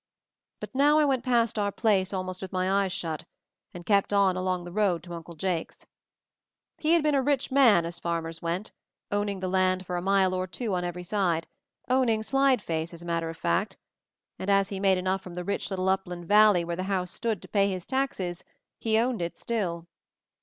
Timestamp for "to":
5.03-5.13, 17.43-17.47